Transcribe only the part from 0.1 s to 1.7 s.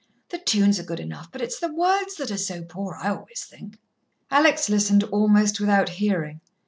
The tunes are good enough, but it's